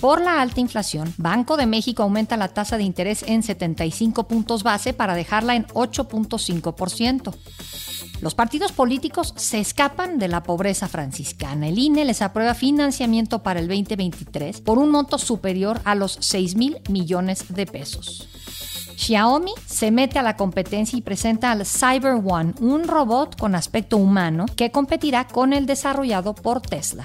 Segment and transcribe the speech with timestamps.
[0.00, 4.62] Por la alta inflación, Banco de México aumenta la tasa de interés en 75 puntos
[4.62, 7.34] base para dejarla en 8.5%.
[8.20, 11.68] Los partidos políticos se escapan de la pobreza franciscana.
[11.68, 16.56] El INE les aprueba financiamiento para el 2023 por un monto superior a los 6
[16.56, 18.28] mil millones de pesos.
[18.96, 23.98] Xiaomi se mete a la competencia y presenta al Cyber One, un robot con aspecto
[23.98, 27.04] humano que competirá con el desarrollado por Tesla.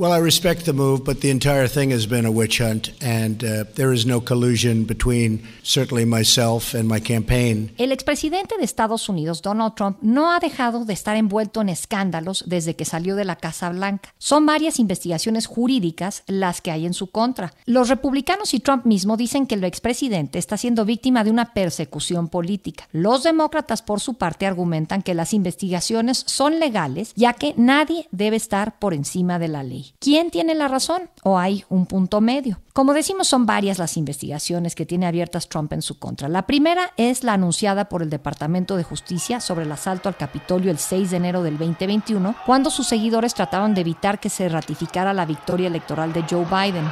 [0.00, 3.44] Well, I respect the move, but the entire thing has been a witch hunt, and
[3.44, 7.74] uh, there is no collusion between certainly myself and my campaign.
[7.76, 12.44] El expresidente de Estados Unidos, Donald Trump, no ha dejado de estar envuelto en escándalos
[12.46, 14.14] desde que salió de la Casa Blanca.
[14.16, 17.52] Son varias investigaciones jurídicas las que hay en su contra.
[17.66, 22.28] Los republicanos y Trump mismo dicen que el expresidente está siendo víctima de una persecución
[22.28, 22.88] política.
[22.92, 28.36] Los demócratas, por su parte, argumentan que las investigaciones son legales, ya que nadie debe
[28.36, 29.89] estar por encima de la ley.
[29.98, 31.10] ¿Quién tiene la razón?
[31.22, 32.60] ¿O hay un punto medio?
[32.72, 36.28] Como decimos, son varias las investigaciones que tiene abiertas Trump en su contra.
[36.28, 40.70] La primera es la anunciada por el Departamento de Justicia sobre el asalto al Capitolio
[40.70, 45.12] el 6 de enero del 2021, cuando sus seguidores trataban de evitar que se ratificara
[45.12, 46.90] la victoria electoral de Joe Biden.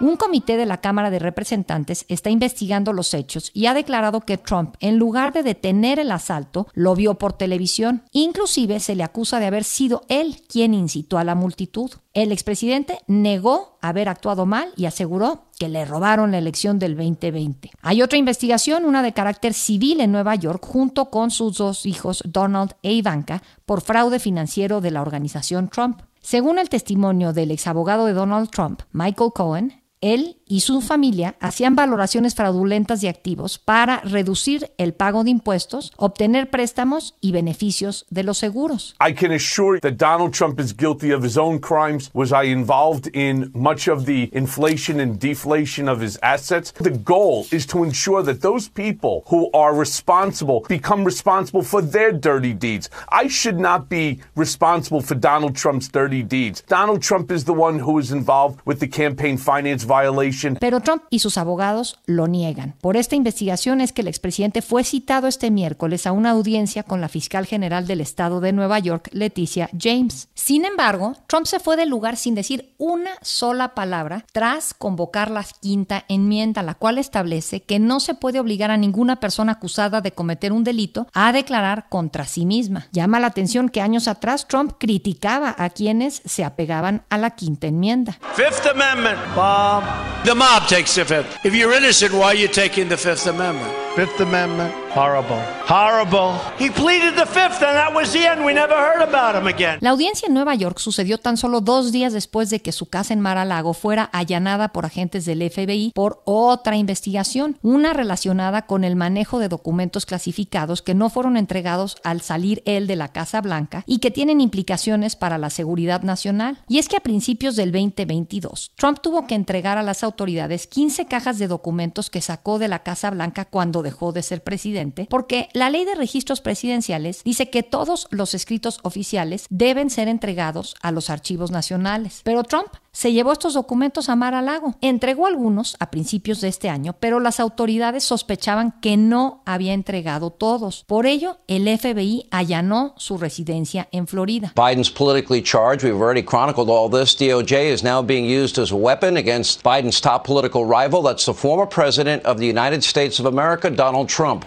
[0.00, 4.38] Un comité de la Cámara de Representantes está investigando los hechos y ha declarado que
[4.38, 8.04] Trump, en lugar de detener el asalto, lo vio por televisión.
[8.10, 11.90] Inclusive se le acusa de haber sido él quien incitó a la multitud.
[12.14, 17.70] El expresidente negó haber actuado mal y aseguró que le robaron la elección del 2020.
[17.82, 22.22] Hay otra investigación, una de carácter civil en Nueva York, junto con sus dos hijos
[22.26, 26.00] Donald e Ivanka, por fraude financiero de la organización Trump.
[26.22, 31.76] Según el testimonio del exabogado de Donald Trump, Michael Cohen, él y su familia hacían
[31.76, 38.24] valoraciones fraudulentas de activos para reducir el pago de impuestos, obtener préstamos y beneficios de
[38.24, 38.96] los seguros.
[39.00, 42.10] I can assure you that Donald Trump is guilty of his own crimes.
[42.14, 46.72] Was I involved in much of the inflation and deflation of his assets?
[46.72, 52.10] The goal is to ensure that those people who are responsible become responsible for their
[52.10, 52.90] dirty deeds.
[53.12, 56.64] I should not be responsible for Donald Trump's dirty deeds.
[56.66, 61.02] Donald Trump is the one who is involved with the campaign finance violation pero Trump
[61.10, 62.74] y sus abogados lo niegan.
[62.80, 67.00] Por esta investigación es que el expresidente fue citado este miércoles a una audiencia con
[67.00, 70.28] la fiscal general del estado de Nueva York, Leticia James.
[70.34, 75.44] Sin embargo, Trump se fue del lugar sin decir una sola palabra tras convocar la
[75.60, 80.12] quinta enmienda, la cual establece que no se puede obligar a ninguna persona acusada de
[80.12, 82.88] cometer un delito a declarar contra sí misma.
[82.92, 87.66] Llama la atención que años atrás Trump criticaba a quienes se apegaban a la quinta
[87.66, 88.18] enmienda.
[88.34, 89.82] Fifth Amendment, Bob.
[90.30, 91.44] The mob takes the fifth.
[91.44, 93.89] If you're innocent, why are you taking the Fifth Amendment?
[93.96, 95.36] Fifth Amendment, horrible.
[95.68, 96.38] Horrible.
[96.60, 98.44] He pleaded the fifth, and that was the end.
[98.44, 99.78] We never heard about him again.
[99.80, 103.14] La audiencia en Nueva York sucedió tan solo dos días después de que su casa
[103.14, 108.94] en Mar-a-Lago fuera allanada por agentes del FBI por otra investigación, una relacionada con el
[108.94, 113.82] manejo de documentos clasificados que no fueron entregados al salir él de la Casa Blanca
[113.86, 116.62] y que tienen implicaciones para la seguridad nacional.
[116.68, 121.06] Y es que a principios del 2022, Trump tuvo que entregar a las autoridades 15
[121.06, 125.48] cajas de documentos que sacó de la Casa Blanca cuando dejó de ser presidente, porque
[125.52, 130.92] la ley de registros presidenciales dice que todos los escritos oficiales deben ser entregados a
[130.92, 132.20] los archivos nacionales.
[132.24, 134.74] Pero Trump se llevó estos documentos a Mar a Lago.
[134.80, 140.30] Entregó algunos a principios de este año, pero las autoridades sospechaban que no había entregado
[140.30, 140.84] todos.
[140.86, 144.52] Por ello, el FBI allanó su residencia en Florida.
[144.56, 145.84] Biden's politically charged.
[145.84, 147.16] We've already chronicled all this.
[147.16, 151.02] DOJ is now being used as a weapon against Biden's top political rival.
[151.02, 153.69] That's the former president of the United States of America.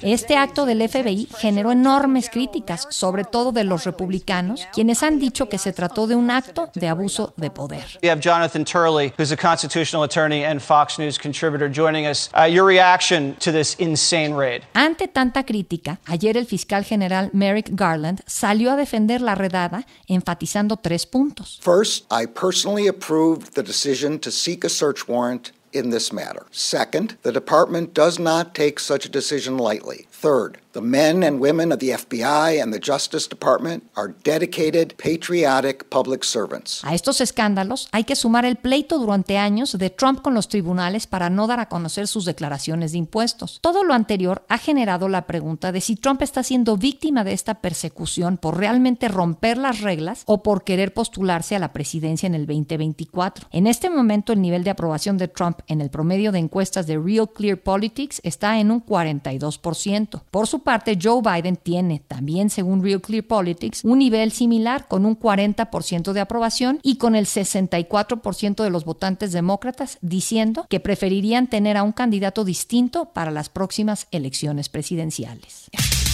[0.02, 5.50] Este acto del FBI generó enormes críticas, sobre todo de los republicanos, quienes han dicho
[5.50, 8.00] que se trató de un acto de abuso de poder.
[8.20, 12.30] Jonathan Turley, who's a constitutional attorney and Fox News contributor, joining us.
[12.34, 14.64] Uh, your reaction to this insane raid?
[14.74, 20.78] Ante tanta crítica, ayer el fiscal general Merrick Garland salió a defender la redada, enfatizando
[20.78, 21.60] tres puntos.
[21.62, 26.46] First, I personally approved the decision to seek a search warrant in this matter.
[26.52, 30.08] Second, the department does not take such a decision lightly.
[30.24, 35.88] Third, The men and women of the FBI and the Justice Department are dedicated, patriotic
[35.92, 36.82] public servants.
[36.84, 41.06] A estos escándalos hay que sumar el pleito durante años de Trump con los tribunales
[41.06, 43.60] para no dar a conocer sus declaraciones de impuestos.
[43.62, 47.62] Todo lo anterior ha generado la pregunta de si Trump está siendo víctima de esta
[47.62, 52.48] persecución por realmente romper las reglas o por querer postularse a la presidencia en el
[52.48, 53.46] 2024.
[53.52, 56.98] En este momento el nivel de aprobación de Trump en el promedio de encuestas de
[56.98, 60.13] Real Clear Politics está en un 42%.
[60.32, 65.06] Por su parte, Joe Biden tiene, también según Real Clear Politics, un nivel similar con
[65.06, 71.48] un 40% de aprobación y con el 64% de los votantes demócratas diciendo que preferirían
[71.48, 75.70] tener a un candidato distinto para las próximas elecciones presidenciales.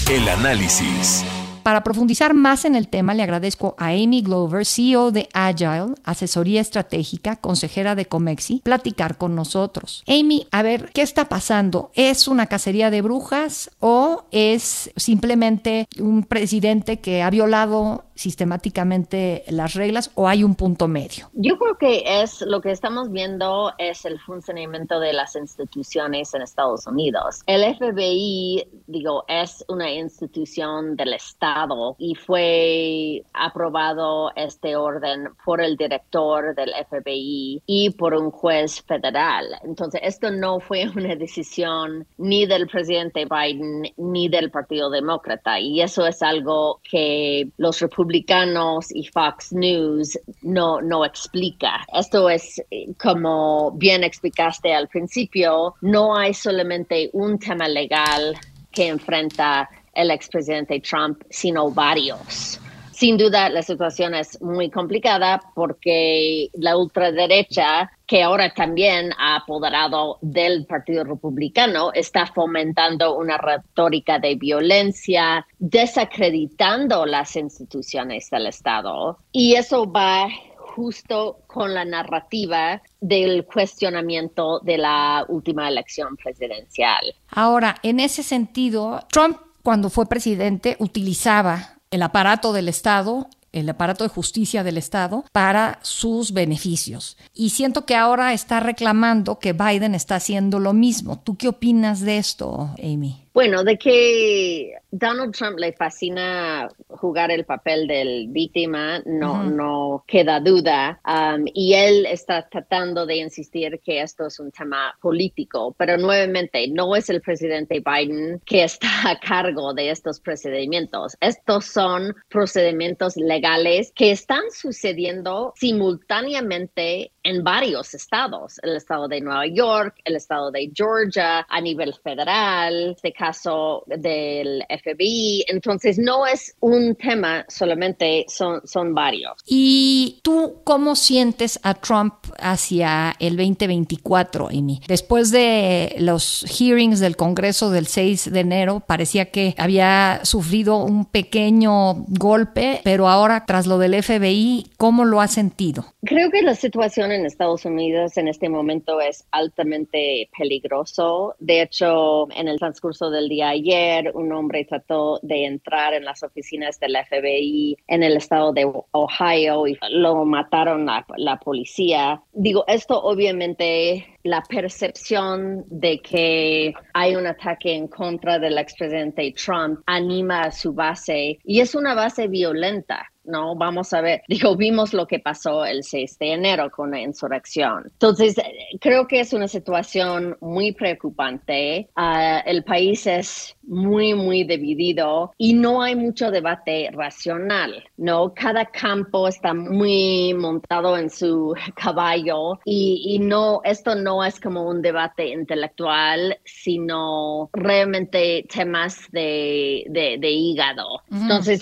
[0.10, 1.24] El análisis.
[1.64, 6.62] Para profundizar más en el tema, le agradezco a Amy Glover, CEO de Agile, asesoría
[6.62, 10.04] estratégica, consejera de Comexi, platicar con nosotros.
[10.08, 11.92] Amy, a ver, ¿qué está pasando?
[11.94, 19.76] ¿Es una cacería de brujas o es simplemente un presidente que ha violado sistemáticamente las
[19.76, 21.30] reglas o hay un punto medio?
[21.34, 26.42] Yo creo que es lo que estamos viendo es el funcionamiento de las instituciones en
[26.42, 27.42] Estados Unidos.
[27.46, 31.49] El FBI, digo, es una institución del Estado
[31.98, 39.46] y fue aprobado este orden por el director del FBI y por un juez federal.
[39.64, 45.82] Entonces, esto no fue una decisión ni del presidente Biden ni del Partido Demócrata y
[45.82, 51.86] eso es algo que los republicanos y Fox News no, no explica.
[51.94, 52.62] Esto es,
[53.02, 58.38] como bien explicaste al principio, no hay solamente un tema legal
[58.72, 59.70] que enfrenta
[60.02, 62.60] el expresidente Trump, sino varios.
[63.00, 70.18] Sin duda, la situación es muy complicada porque la ultraderecha, que ahora también ha apoderado
[70.22, 79.18] del Partido Republicano, está fomentando una retórica de violencia, desacreditando las instituciones del Estado.
[79.32, 80.28] Y eso va
[80.76, 87.16] justo con la narrativa del cuestionamiento de la última elección presidencial.
[87.32, 94.04] Ahora, en ese sentido, Trump cuando fue presidente utilizaba el aparato del Estado el aparato
[94.04, 97.18] de justicia del Estado para sus beneficios.
[97.34, 101.20] Y siento que ahora está reclamando que Biden está haciendo lo mismo.
[101.20, 103.26] ¿Tú qué opinas de esto, Amy?
[103.34, 110.40] Bueno, de que Donald Trump le fascina jugar el papel del víctima, no, no queda
[110.40, 111.00] duda.
[111.06, 116.68] Um, y él está tratando de insistir que esto es un tema político, pero nuevamente
[116.70, 121.16] no es el presidente Biden que está a cargo de estos procedimientos.
[121.22, 129.48] Estos son procedimientos legales que están sucediendo simultáneamente en varios estados, el estado de Nueva
[129.48, 135.46] York, el estado de Georgia, a nivel federal, este caso del FBI.
[135.48, 139.34] Entonces, no es un tema solamente, son, son varios.
[139.46, 144.82] ¿Y tú cómo sientes a Trump hacia el 2024, Amy?
[144.88, 151.06] Después de los hearings del Congreso del 6 de enero, parecía que había sufrido un
[151.06, 155.94] pequeño golpe, pero ahora, tras lo del FBI, ¿cómo lo ha sentido?
[156.04, 161.36] Creo que la situación en Estados Unidos en este momento es altamente peligroso.
[161.40, 166.24] De hecho, en el transcurso del día ayer, un hombre trató de entrar en las
[166.24, 172.22] oficinas del FBI en el estado de Ohio y lo mataron la, la policía.
[172.34, 179.80] Digo, esto obviamente la percepción de que hay un ataque en contra del expresidente Trump
[179.88, 183.08] anima a su base y es una base violenta.
[183.30, 183.56] ¿no?
[183.56, 187.84] Vamos a ver, digo, vimos lo que pasó el 6 de enero con la insurrección.
[187.86, 188.36] Entonces,
[188.82, 191.90] creo que es una situación muy preocupante.
[191.96, 198.34] Ah, el país es muy, muy dividido y no hay mucho debate racional, ¿no?
[198.34, 204.82] Cada campo está muy montado en su caballo y, no, esto no es como un
[204.82, 211.02] debate intelectual, sino realmente temas de, de, hígado.
[211.12, 211.62] Entonces,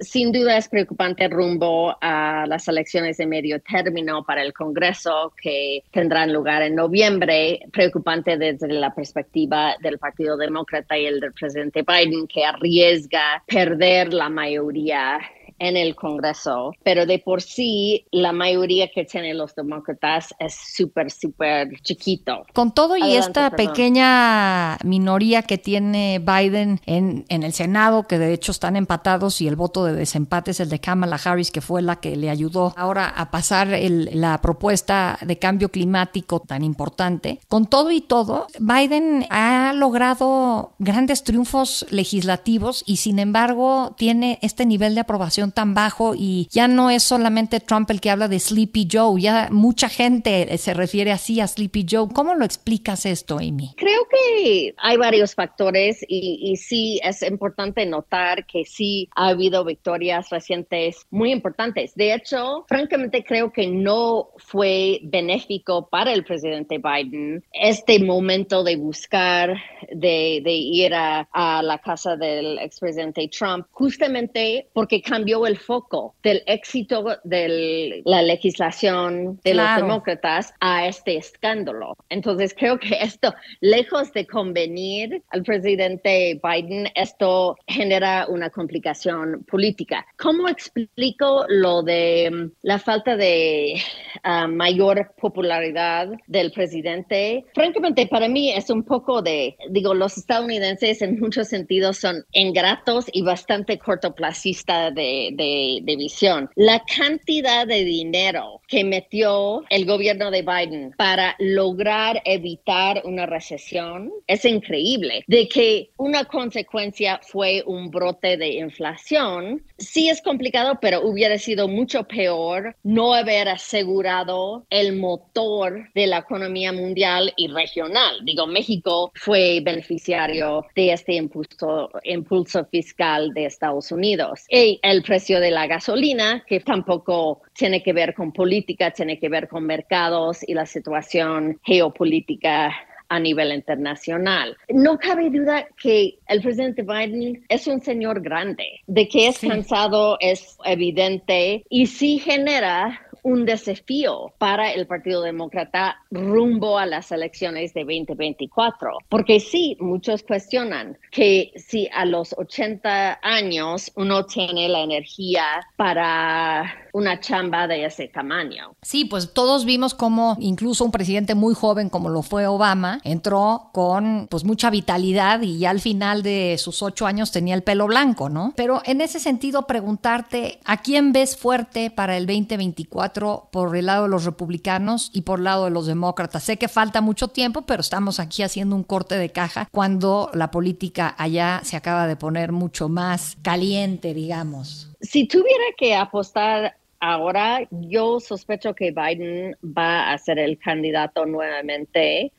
[0.00, 5.82] sin duda es preocupante rumbo a las elecciones de medio término para el Congreso que
[5.90, 11.82] tendrán lugar en noviembre, preocupante desde la perspectiva del Partido Demócrata y el del presidente
[11.82, 15.18] Biden que arriesga perder la mayoría
[15.62, 21.10] en el Congreso, pero de por sí la mayoría que tienen los demócratas es súper,
[21.10, 22.44] súper chiquito.
[22.52, 28.32] Con todo y esta pequeña minoría que tiene Biden en, en el Senado, que de
[28.32, 31.80] hecho están empatados y el voto de desempate es el de Kamala Harris, que fue
[31.80, 37.38] la que le ayudó ahora a pasar la propuesta de cambio climático tan importante.
[37.48, 44.66] Con todo y todo, Biden ha logrado grandes triunfos legislativos y sin embargo tiene este
[44.66, 48.40] nivel de aprobación tan bajo y ya no es solamente Trump el que habla de
[48.40, 52.08] Sleepy Joe, ya mucha gente se refiere así a Sleepy Joe.
[52.12, 53.74] ¿Cómo lo explicas esto, Amy?
[53.76, 59.64] Creo que hay varios factores y, y sí es importante notar que sí ha habido
[59.64, 61.94] victorias recientes muy importantes.
[61.94, 68.76] De hecho, francamente creo que no fue benéfico para el presidente Biden este momento de
[68.76, 69.56] buscar,
[69.92, 76.14] de, de ir a, a, la casa del expresidente Trump, justamente porque cambió el foco
[76.22, 81.96] del éxito de la legislación de los demócratas a este escándalo.
[82.08, 90.06] Entonces creo que esto, lejos de convenir al presidente Biden, esto genera una complicación política.
[90.18, 93.80] ¿Cómo explico lo de mm, la falta de
[94.24, 97.44] uh, mayor popularidad del presidente?
[97.54, 103.06] Francamente, para mí es un poco de, digo, los estadounidenses en muchos sentidos son ingratos
[103.12, 106.50] y bastante cortoplacistas de, de, de visión.
[106.56, 114.10] La cantidad de dinero que metió el gobierno de Biden para lograr evitar una recesión
[114.26, 115.24] es increíble.
[115.26, 121.68] De que una consecuencia fue un brote de inflación, sí es complicado, pero hubiera sido
[121.68, 128.20] mucho peor no haber asegurado el motor de la economía mundial y regional.
[128.24, 134.44] Digo, México fue beneficiario de este impulso, impulso fiscal de Estados Unidos.
[134.48, 139.28] Y el precio de la gasolina, que tampoco tiene que ver con política, tiene que
[139.28, 142.72] ver con mercados y la situación geopolítica
[143.10, 144.56] a nivel internacional.
[144.70, 150.16] No cabe duda que el presidente Biden es un señor grande, de que es cansado
[150.18, 157.72] es evidente y sí genera un desafío para el Partido Demócrata rumbo a las elecciones
[157.74, 158.98] de 2024.
[159.08, 165.44] Porque sí, muchos cuestionan que si a los 80 años uno tiene la energía
[165.76, 168.74] para una chamba de ese tamaño.
[168.82, 173.70] Sí, pues todos vimos cómo incluso un presidente muy joven como lo fue Obama entró
[173.72, 177.86] con pues mucha vitalidad y ya al final de sus ocho años tenía el pelo
[177.86, 178.52] blanco, ¿no?
[178.56, 184.04] Pero en ese sentido preguntarte a quién ves fuerte para el 2024 por el lado
[184.04, 186.44] de los republicanos y por el lado de los demócratas.
[186.44, 190.50] Sé que falta mucho tiempo, pero estamos aquí haciendo un corte de caja cuando la
[190.50, 194.90] política allá se acaba de poner mucho más caliente, digamos.
[195.00, 202.32] Si tuviera que apostar ahora yo sospecho que Biden va a ser el candidato nuevamente.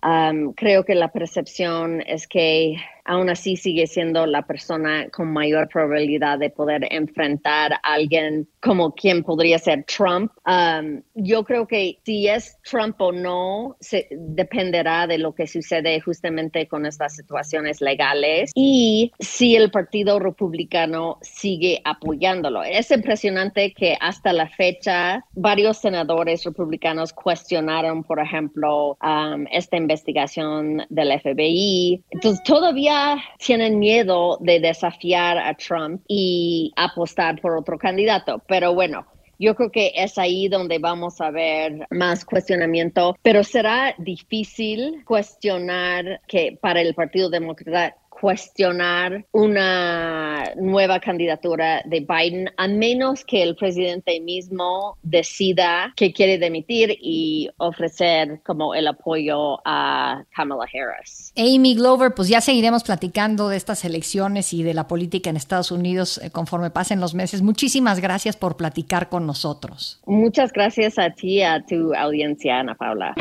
[0.55, 6.39] creo que la percepción es que aún así sigue siendo la persona con mayor probabilidad
[6.39, 10.31] de poder enfrentar a alguien como quien podría ser Trump.
[10.45, 15.99] Um, yo creo que si es Trump o no, se, dependerá de lo que sucede
[15.99, 22.63] justamente con estas situaciones legales y si el Partido Republicano sigue apoyándolo.
[22.63, 30.83] Es impresionante que hasta la fecha varios senadores republicanos cuestionaron, por ejemplo, um, esta investigación
[30.89, 32.03] del FBI.
[32.11, 32.92] Entonces, todavía
[33.37, 38.41] tienen miedo de desafiar a Trump y apostar por otro candidato.
[38.47, 39.05] Pero bueno,
[39.39, 46.21] yo creo que es ahí donde vamos a ver más cuestionamiento, pero será difícil cuestionar
[46.27, 53.53] que para el Partido Demócrata cuestionar una nueva candidatura de Biden, a menos que el
[53.57, 61.33] presidente mismo decida que quiere demitir y ofrecer como el apoyo a Kamala Harris.
[61.35, 65.69] Amy Glover, pues ya seguiremos platicando de estas elecciones y de la política en Estados
[65.69, 67.41] Unidos eh, conforme pasen los meses.
[67.41, 69.99] Muchísimas gracias por platicar con nosotros.
[70.05, 73.15] Muchas gracias a ti y a tu audiencia, Ana Paula.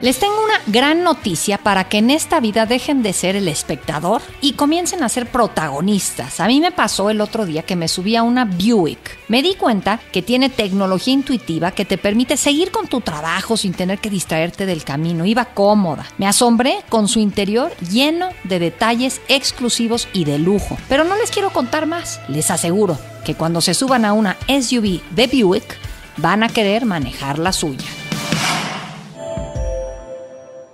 [0.00, 4.22] Les tengo una gran noticia para que en esta vida dejen de ser el espectador
[4.40, 6.40] y comiencen a ser protagonistas.
[6.40, 9.18] A mí me pasó el otro día que me subí a una Buick.
[9.28, 13.72] Me di cuenta que tiene tecnología intuitiva que te permite seguir con tu trabajo sin
[13.72, 15.24] tener que distraerte del camino.
[15.24, 16.06] Iba cómoda.
[16.18, 20.76] Me asombré con su interior lleno de detalles exclusivos y de lujo.
[20.88, 22.20] Pero no les quiero contar más.
[22.28, 25.76] Les aseguro que cuando se suban a una SUV de Buick,
[26.16, 27.86] van a querer manejar la suya.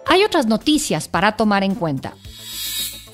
[0.06, 2.14] Hay otras noticias para tomar en cuenta.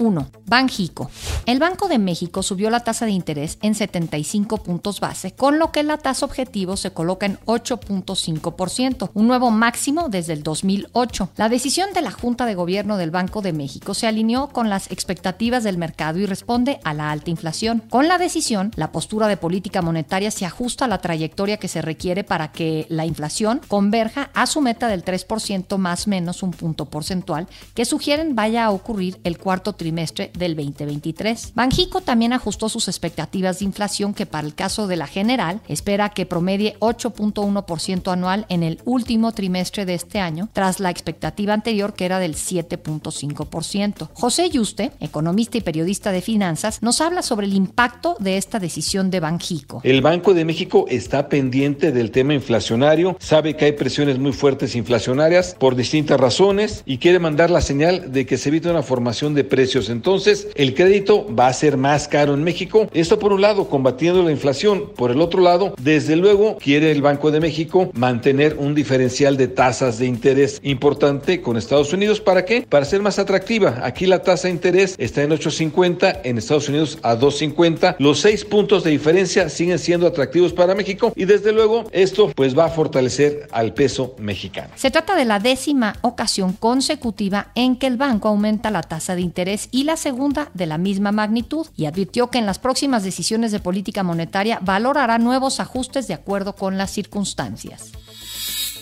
[0.03, 0.31] 1.
[0.47, 1.11] Banjico.
[1.47, 5.73] El Banco de México subió la tasa de interés en 75 puntos base, con lo
[5.73, 11.31] que la tasa objetivo se coloca en 8.5%, un nuevo máximo desde el 2008.
[11.37, 14.91] La decisión de la Junta de Gobierno del Banco de México se alineó con las
[14.91, 17.83] expectativas del mercado y responde a la alta inflación.
[17.89, 21.83] Con la decisión, la postura de política monetaria se ajusta a la trayectoria que se
[21.83, 26.87] requiere para que la inflación converja a su meta del 3% más menos un punto
[26.87, 31.53] porcentual que sugieren vaya a ocurrir el cuarto trimestre del 2023.
[31.55, 36.09] Banjico también ajustó sus expectativas de inflación que para el caso de la general espera
[36.09, 41.95] que promedie 8.1% anual en el último trimestre de este año, tras la expectativa anterior
[41.95, 44.09] que era del 7.5%.
[44.15, 49.11] José Yuste, economista y periodista de finanzas, nos habla sobre el impacto de esta decisión
[49.11, 49.81] de Banjico.
[49.85, 54.75] El Banco de México está pendiente del tema inflacionario, sabe que hay presiones muy fuertes
[54.75, 59.35] inflacionarias por distintas razones y quiere mandar la señal de que se evite una formación
[59.35, 59.72] de precios.
[59.75, 62.89] Entonces, el crédito va a ser más caro en México.
[62.93, 64.91] Esto por un lado, combatiendo la inflación.
[64.95, 69.49] Por el otro lado, desde luego, quiere el Banco de México mantener un diferencial de
[69.49, 72.21] tasas de interés importante con Estados Unidos.
[72.21, 72.67] ¿Para qué?
[72.69, 73.81] Para ser más atractiva.
[73.83, 77.97] Aquí la tasa de interés está en 8.50, en Estados Unidos a 2.50.
[77.99, 82.57] Los seis puntos de diferencia siguen siendo atractivos para México y desde luego esto pues
[82.57, 84.69] va a fortalecer al peso mexicano.
[84.77, 89.23] Se trata de la décima ocasión consecutiva en que el banco aumenta la tasa de
[89.23, 93.53] interés y la segunda de la misma magnitud y advirtió que en las próximas decisiones
[93.53, 97.93] de política monetaria valorará nuevos ajustes de acuerdo con las circunstancias.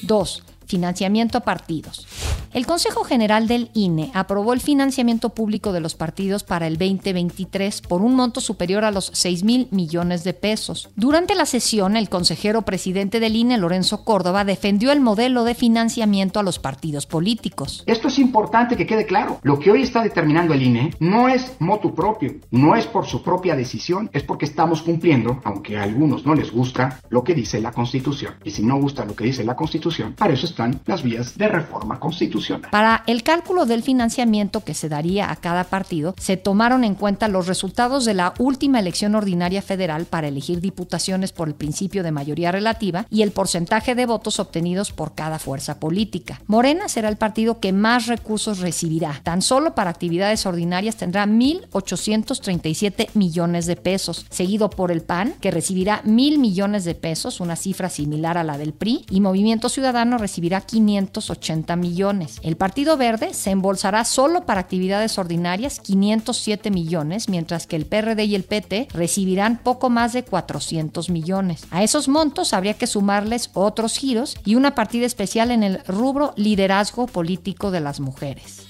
[0.03, 2.07] 2 financiamiento a partidos.
[2.53, 7.81] El Consejo General del INE aprobó el financiamiento público de los partidos para el 2023
[7.83, 10.91] por un monto superior a los 6 mil millones de pesos.
[10.97, 16.41] Durante la sesión, el consejero presidente del INE, Lorenzo Córdoba, defendió el modelo de financiamiento
[16.41, 17.85] a los partidos políticos.
[17.87, 19.39] Esto es importante que quede claro.
[19.43, 23.23] Lo que hoy está determinando el INE no es motu propio, no es por su
[23.23, 27.61] propia decisión, es porque estamos cumpliendo, aunque a algunos no les gusta, lo que dice
[27.61, 28.35] la Constitución.
[28.45, 31.49] Y si no gusta lo que dice la Constitución, para eso está las vías de
[31.49, 32.71] reforma constitucional.
[32.71, 37.29] Para el cálculo del financiamiento que se daría a cada partido, se tomaron en cuenta
[37.29, 42.13] los resultados de la última elección ordinaria federal para elegir diputaciones por el principio de
[42.13, 46.41] mayoría relativa y el porcentaje de votos obtenidos por cada fuerza política.
[46.47, 49.21] Morena será el partido que más recursos recibirá.
[49.23, 55.51] Tan solo para actividades ordinarias tendrá 1.837 millones de pesos, seguido por el PAN, que
[55.51, 60.19] recibirá mil millones de pesos, una cifra similar a la del PRI, y Movimiento Ciudadano
[60.19, 62.41] recibirá 580 millones.
[62.43, 68.25] El Partido Verde se embolsará solo para actividades ordinarias 507 millones, mientras que el PRD
[68.25, 71.67] y el PT recibirán poco más de 400 millones.
[71.71, 76.35] A esos montos habría que sumarles otros giros y una partida especial en el rubro
[76.37, 78.63] liderazgo político de las mujeres.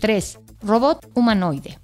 [0.00, 0.38] 3.
[0.62, 1.78] Robot humanoide.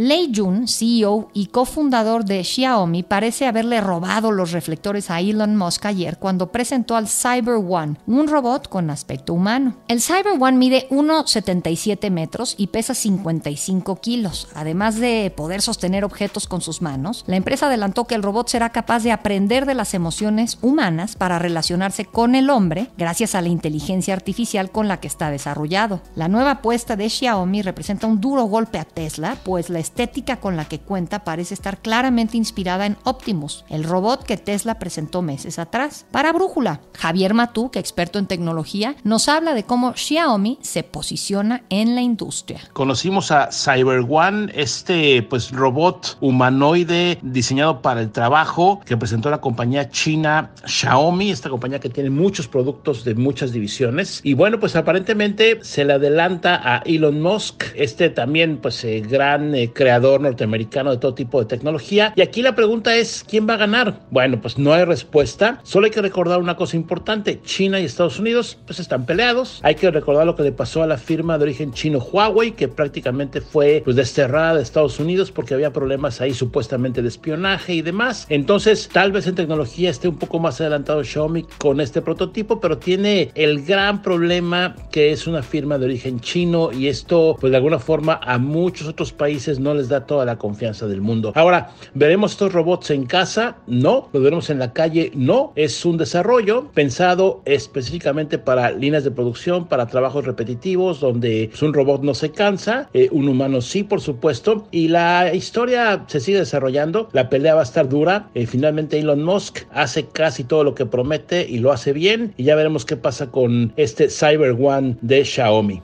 [0.00, 5.86] Lei Jun, CEO y cofundador de Xiaomi, parece haberle robado los reflectores a Elon Musk
[5.86, 9.74] ayer cuando presentó al Cyber One, un robot con aspecto humano.
[9.88, 14.46] El Cyber One mide 1,77 metros y pesa 55 kilos.
[14.54, 18.70] Además de poder sostener objetos con sus manos, la empresa adelantó que el robot será
[18.70, 23.48] capaz de aprender de las emociones humanas para relacionarse con el hombre gracias a la
[23.48, 26.02] inteligencia artificial con la que está desarrollado.
[26.14, 30.56] La nueva apuesta de Xiaomi representa un duro golpe a Tesla, pues la estética con
[30.56, 35.58] la que cuenta parece estar claramente inspirada en Optimus, el robot que Tesla presentó meses
[35.58, 36.06] atrás.
[36.10, 41.62] Para Brújula, Javier Matú, que experto en tecnología, nos habla de cómo Xiaomi se posiciona
[41.70, 42.60] en la industria.
[42.74, 49.40] Conocimos a Cyber One, este pues robot humanoide diseñado para el trabajo que presentó la
[49.40, 54.76] compañía china Xiaomi, esta compañía que tiene muchos productos de muchas divisiones y bueno, pues
[54.76, 60.90] aparentemente se le adelanta a Elon Musk, este también pues eh, gran eh, creador norteamericano
[60.90, 62.12] de todo tipo de tecnología.
[62.16, 64.00] Y aquí la pregunta es, ¿quién va a ganar?
[64.10, 65.60] Bueno, pues no hay respuesta.
[65.62, 67.40] Solo hay que recordar una cosa importante.
[67.42, 69.60] China y Estados Unidos pues están peleados.
[69.62, 72.66] Hay que recordar lo que le pasó a la firma de origen chino Huawei, que
[72.66, 77.82] prácticamente fue pues desterrada de Estados Unidos porque había problemas ahí supuestamente de espionaje y
[77.82, 78.26] demás.
[78.30, 82.78] Entonces, tal vez en tecnología esté un poco más adelantado Xiaomi con este prototipo, pero
[82.78, 87.58] tiene el gran problema que es una firma de origen chino y esto pues de
[87.58, 91.32] alguna forma a muchos otros países no no les da toda la confianza del mundo.
[91.34, 93.56] Ahora, ¿veremos estos robots en casa?
[93.66, 94.08] No.
[94.12, 95.12] ¿Los veremos en la calle?
[95.14, 95.52] No.
[95.56, 102.02] Es un desarrollo pensado específicamente para líneas de producción, para trabajos repetitivos, donde un robot
[102.02, 107.08] no se cansa, eh, un humano sí, por supuesto, y la historia se sigue desarrollando,
[107.12, 110.86] la pelea va a estar dura, eh, finalmente Elon Musk hace casi todo lo que
[110.86, 115.24] promete y lo hace bien, y ya veremos qué pasa con este Cyber One de
[115.24, 115.82] Xiaomi.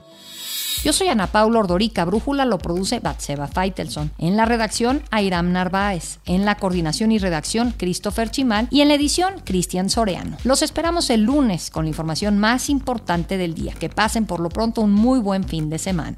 [0.83, 2.05] Yo soy Ana Paula Ordorica.
[2.05, 4.11] Brújula lo produce Batseba Feitelson.
[4.17, 6.19] En la redacción, Airam Narváez.
[6.25, 8.67] En la coordinación y redacción, Christopher Chimal.
[8.71, 10.37] Y en la edición, Cristian Soreano.
[10.43, 13.73] Los esperamos el lunes con la información más importante del día.
[13.73, 16.17] Que pasen por lo pronto un muy buen fin de semana.